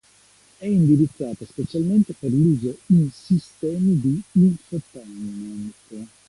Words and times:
È 0.57 0.65
indirizzata 0.65 1.45
specialmente 1.45 2.15
per 2.17 2.31
l'uso 2.31 2.75
in 2.87 3.11
sistemi 3.11 3.99
di 4.01 4.19
infotainment. 4.31 6.09